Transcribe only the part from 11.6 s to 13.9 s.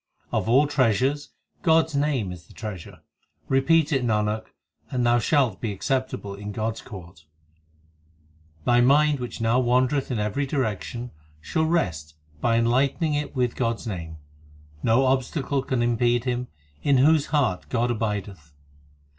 rest By enlightening it with God s